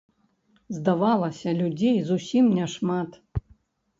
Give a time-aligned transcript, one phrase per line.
[0.77, 3.21] Здавалася, людзей зусім няшмат.